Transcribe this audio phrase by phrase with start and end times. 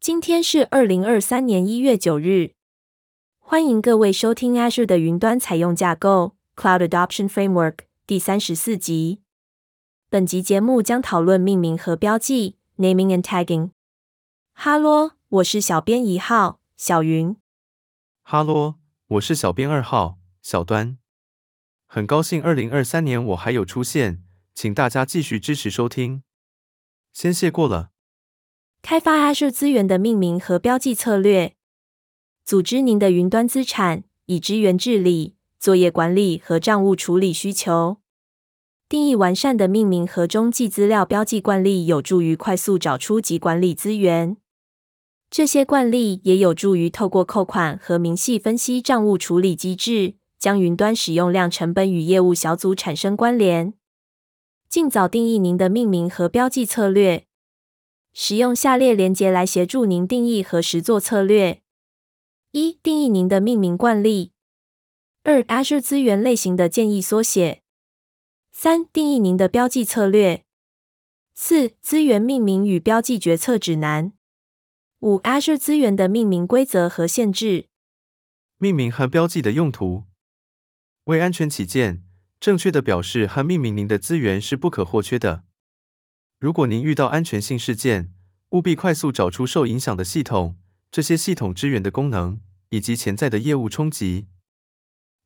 [0.00, 2.54] 今天是二零二三年一月九日。
[3.38, 9.20] 欢迎各位收听 Azure 的云端采用架构 Cloud Adoption Framework 第三十四集。
[10.08, 13.72] 本集节目将讨论命名和标记 Naming and Tagging。
[14.54, 17.36] 哈喽，我是小编一号小云。
[18.22, 18.76] 哈喽，
[19.06, 20.96] 我是小编二号小端。
[21.86, 24.24] 很高兴二零二三年我还有出现，
[24.54, 26.22] 请大家继续支持收听。
[27.12, 27.90] 先谢过了。
[28.82, 31.54] 开发 Azure 资源的命名和标记策略。
[32.44, 37.98] 组织您的云端资产，以支援治理、作业管理和账务处理需求。
[38.88, 44.36] 定义完善的命名和中继资料标记惯例有助于快速找出及管理资源。
[45.30, 53.74] 这些惯例也有助于透过扣款和明细分析账务处理机制，将云端使用量成本与业务小组产生关联。
[54.68, 57.26] 尽早定义您的命名和标记策略。
[58.12, 61.62] 使用下列连接来协助您定义和实作策略：
[62.50, 64.32] 一、定义您的命名惯例；
[65.22, 67.62] 二、Azure 资源类型的建议缩写；
[68.50, 70.44] 三、定义您的标记策略；
[71.34, 74.12] 四、资源命名与标记决策指南；
[75.00, 77.68] 五、Azure 资源的命名规则和限制。
[78.58, 80.04] 命名和标记的用途：
[81.04, 82.02] 为安全起见。
[82.40, 85.44] 正确的表示和命名您的资源是不可或缺的。
[86.40, 88.14] 如果您遇到安全性事件，
[88.52, 90.56] 务必快速找出受影响的系统、
[90.90, 94.26] 这些系统支援的功能以及潜在的业务冲击。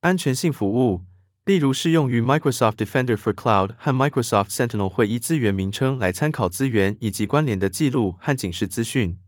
[0.00, 1.04] 安全性服务，
[1.44, 9.20] 例如适用于 Microsoft Defender for Cloud 和 Microsoft Sentinel 会依资源名称来参考资源以及关联的记录和警示资讯。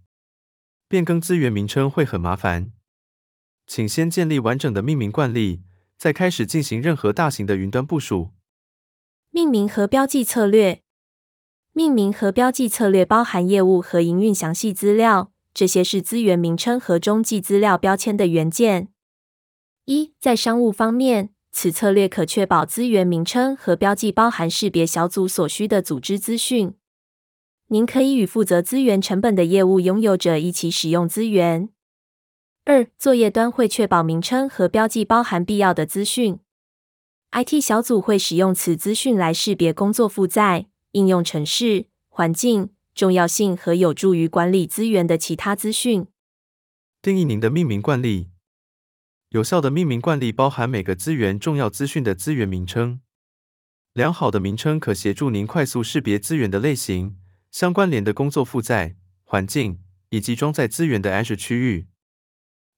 [0.88, 2.72] 变更资源名称会很麻烦，
[3.68, 5.62] 请先建立完整的命名惯例。
[5.96, 8.32] 再开始进行任何大型的云端部署。
[9.30, 10.82] 命名和标记策略。
[11.76, 18.88] 命名和标记策略包含业务和营运详细资料，这些是资源名称和中继资料标签的元件。
[19.84, 26.72] 一，在商务方面，此策略可确保资源名称和标记包含识别小组所需的组织资讯。
[27.66, 31.68] 您可以与负责资源成本的业务拥有者一起使用资源。
[32.64, 36.40] 二，作业端会确保名称和标记包含必要的资讯。
[37.32, 46.06] IT 小组会使用此资讯来识别工作负载、应用程式、环境、重要性和有助于管理资源的其他资讯。
[47.02, 48.30] 定义您的命名惯例。
[49.28, 53.00] 有效的命名惯例包含每个资源重要资讯的资源名称。
[53.92, 57.18] 良好的名称可协助您快速识别资源的类型、
[57.50, 61.88] 相关联的工作负载、环境以及装载资源的 Azure 区域。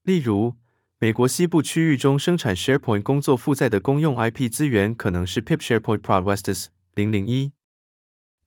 [0.03, 0.55] 例如，
[0.97, 7.53] 美国西部区域中生产 SharePoint 工作负载的公用 IP 资源可能是 pip SharePoint Prod Westus 零零一。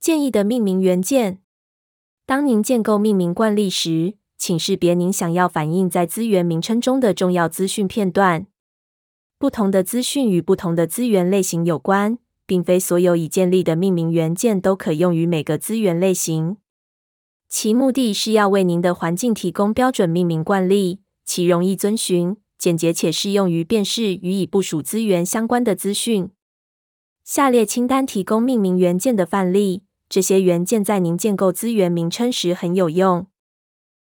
[0.03, 1.39] 建议的命名元件。
[2.25, 8.47] 当您建构命名惯例时，请识别您想要反映在资源名称中的重要资讯片段。
[9.39, 16.57] 不同的资讯与不同的资源类型有关，并非所有已建立的命名元件都可用于每个资源类型。
[17.47, 20.99] 其目的是要为您的环境提供标准命名惯例。
[21.23, 26.29] 其容易遵循、简洁且适用于辨识与已部署资源相关的资讯。
[27.23, 33.25] 下列清单提供命名元件的范例，这些元件在您建构资源名称时很有用。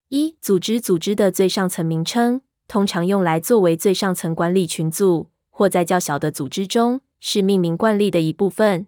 [0.07, 2.39] 一、组织组织的最上层名称，
[2.69, 8.87] 通常用来作为最上层管理群组，或在较小的组织中是命名惯例的一部分。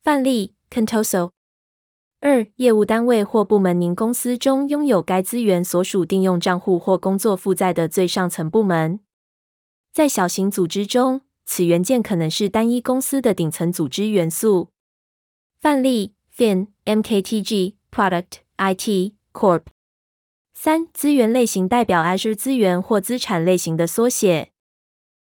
[0.00, 1.30] 范例：Contoso。
[2.20, 9.00] 二、业务单位或部门，您公司中拥有该资源所属定用账户或工作负载的最上层部门。
[9.92, 14.68] 在小型组织中，此元件可能是单一公司的顶层组织元素。
[15.62, 19.66] 范例：Fin、MKTG、Product、IT、Corp。
[20.52, 24.50] 三、资源类型代表 Azure 资源或资产类型的缩写。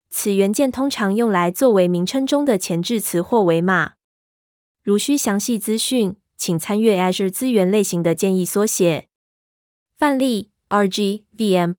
[0.10, 3.94] 此元件通常用来作为名称中的前置词或尾码。
[4.82, 9.10] 如需详细资讯，请参阅 Azure 资源类型的建议缩写。
[9.96, 11.75] 范例：RG、VM。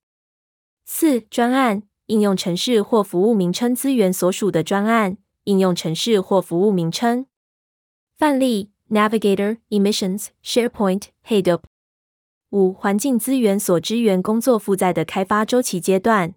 [0.85, 7.27] 四、专案、应用程式或服务名称资源所属的专案、应用程式或服务名称。
[8.17, 11.63] 范例：Navigator、Emissions、SharePoint、Hadoop。
[12.51, 16.35] 五、环境资源所支援工作负载的开发周期阶段。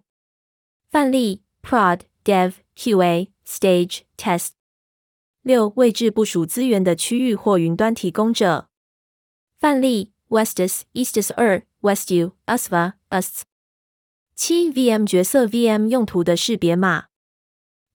[0.90, 4.48] 范例：Prod、Dev、QA、Stage、Test。
[5.42, 8.68] 六、位置部署资源的区域或云端提供者。
[9.60, 13.42] 范例：Westus、Eastus 二、Westu、USVA、UST。
[14.34, 17.06] 七、VM 角色 VM 用途的识别码。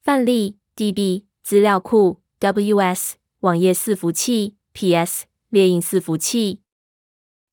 [0.02, 6.62] 范例：DB、资料库、WS、网页伺服器、PS、列印伺服器。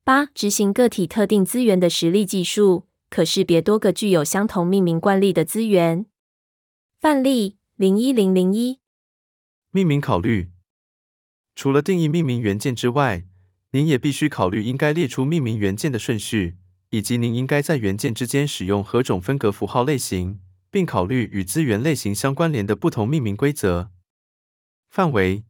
[0.05, 6.07] 八、执行个体特定资源的实例技术，可识别多个具有相同命名惯例的资源。
[7.01, 8.79] 范例零一零零一。
[9.73, 10.53] 命名考虑：
[11.57, 13.25] 除了定义命名元件之外，
[13.73, 16.57] 您也必须考虑应该列出命名元件的顺序，
[16.91, 20.39] 以及您应该在元件之间使用何种分隔符号类型，
[20.71, 23.91] 并考虑与资源类型相关联的不同命名规则。
[24.89, 25.43] 范围：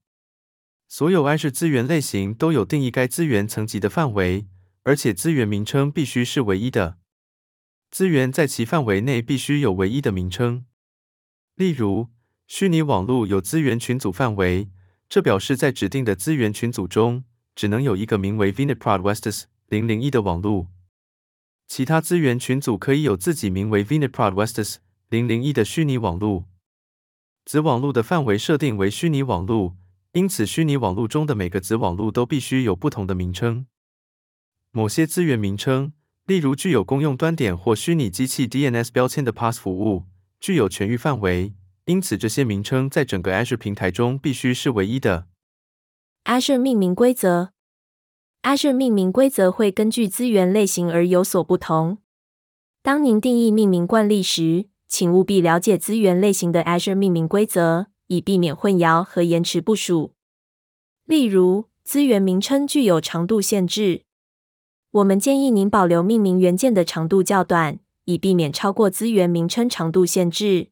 [0.93, 4.49] 所有 Azure 资源类型都有定义该资源层级的范围，
[4.83, 6.99] 而且资源名称必须是唯一的。
[7.93, 10.67] 资源在其范围内必须有唯一的名称。
[11.55, 12.09] 例如，
[12.49, 14.69] 虚拟网络有资源群组范围，
[15.09, 17.23] 这表示在指定的资源群组中，
[17.55, 20.67] 只能有一个名为 Viniprod Westus 零零一的网络。
[21.69, 24.79] 其他资源群组可以有自己名为 Viniprod Westus
[25.09, 26.47] 零零一的虚拟网络。
[27.45, 29.77] 子网络的范围设定为虚拟网络，
[30.13, 33.67] 因此虚拟网络中的每个子网络都必须有不同的名称。
[34.73, 35.93] 某些资源名称，
[36.27, 40.07] 例如具有公用端点或虚拟机器 DNS 标签的 Pass 服务，
[40.41, 41.55] 具有全域范围，
[41.85, 45.29] 因此这些名称在整个 Azure 平台中必须是唯一的。
[46.25, 47.53] Azure 命名规则
[48.43, 51.99] ：Azure 命名规则会根据资源类型而有所不同。
[52.83, 60.15] 当您定义命名惯例时，请务必了解资源类型的 Azure 命名规则，以避免混淆和延迟部署。
[61.05, 64.03] 例如，资源名称具有长度限制，
[64.91, 70.71] 我们建议您保留命名元件的长度较短，以避免超过资源名称长度限制。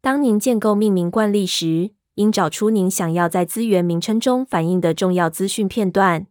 [0.00, 6.28] 当您建构命名惯例时，应找出您想要在资源名称中反映的重要资讯片段。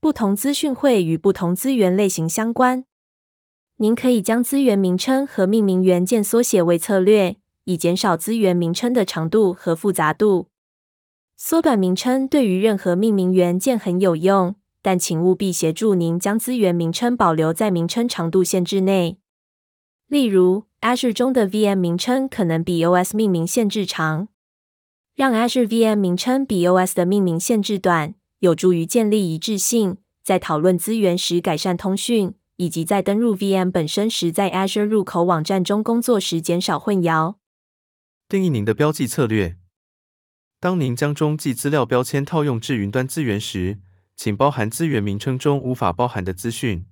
[0.00, 2.84] 不同资讯会与不同资源类型相关。
[3.76, 7.36] 您可以将资源名称和命名元件缩写为策略，
[7.70, 10.48] 以减少资源名称的长度和复杂度。
[11.36, 19.18] 缩短名称对于任何命名元件很有用，但请务必协助您将资源名称保留在名称长度限制内。
[20.08, 24.26] 例如，Azure 中的 VM 名称可能比 OS 命名限制长。
[25.14, 37.36] 让 Azure VM 名称比 OS 的命名限制短，有助于建立一致性，在讨论资源时改善通讯，以及在登入 VM 本身时，在 Azure 入口网站中工作时减少混淆。
[38.30, 39.56] 定义您的标记策略。
[40.60, 43.80] 当您将中继资料标签套用至云端资源时，
[44.14, 46.86] 请包含资源名称中无法包含的资讯，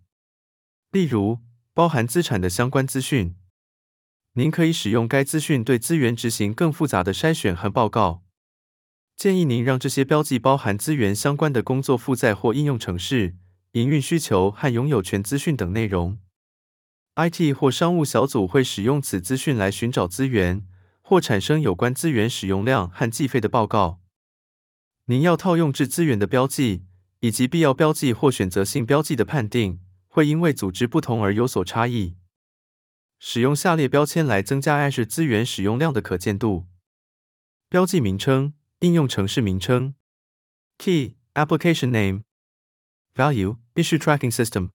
[0.91, 1.39] 例如
[1.73, 3.37] 包含资产的相关资讯。
[4.33, 8.25] 您可以使用该资讯对资源执行更复杂的筛选和报告。
[9.15, 13.37] 建议您让这些标记包含资源相关的工作负载或应用程式、
[13.73, 16.19] 营运需求和拥有权资讯等内容。
[17.15, 20.67] IT 或商务小组会使用此资讯来寻找资源，
[21.09, 24.03] 或产生有关资源使用量和计费的报告。
[25.07, 26.85] 您要套用至资源的标记，
[27.21, 32.19] 以及必要标记或选择性标记的判定，会因为组织不同而有所差异。
[33.19, 36.67] 使用下列标签来增加 Azure 资源使用量的可见度：
[37.71, 39.95] 标记名称、应用程式名称、
[40.77, 42.25] Key Application Name、
[43.15, 44.73] Value Issue Tracking System、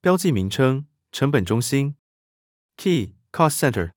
[0.00, 1.94] 标记名称、成本中心、
[2.76, 3.92] Key Cost Center、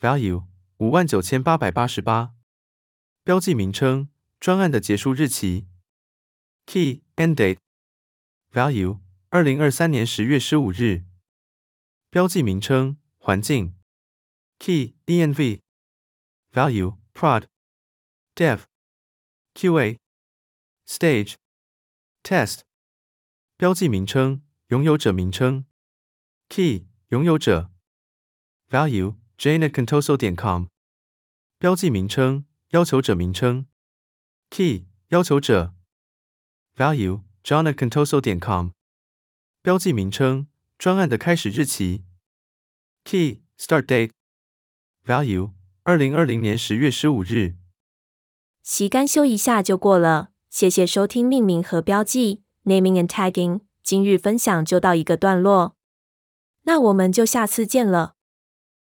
[0.00, 0.46] Value
[0.78, 2.32] 五万九千八百八十八、
[3.22, 4.08] 标记名称、
[4.40, 5.66] 专案的结束日期、
[6.64, 7.58] Key End Date、
[8.50, 11.04] Value 二零二三年十月十五日。
[12.08, 13.76] 标记名称、环境、
[14.58, 15.60] Key env、
[16.50, 17.48] Value Prod、
[18.34, 18.62] Dev、
[19.52, 19.98] QA、
[20.86, 21.34] Stage、
[22.22, 22.60] Test。
[23.58, 25.66] 标记名称、拥有者名称、
[26.48, 27.70] Key 拥有者、
[28.70, 30.66] Value JNetContoso 点 com。
[31.58, 33.64] 标记名称、要求者名称、
[34.50, 35.72] Key 要求者、
[36.76, 38.72] Value John at contoso 点 com。
[39.62, 40.46] 标记名称。
[40.76, 42.04] 专案的开始日期
[43.04, 44.12] ，Key Start Date
[45.04, 45.52] Value
[45.84, 47.56] 二零二零年十月十五日。
[48.62, 53.60] 习干修一下就过了，谢谢收听命名和标记 Naming and Tagging。
[53.82, 55.76] 今日分享就到一个段落，
[56.62, 58.16] 那我们就下次见了。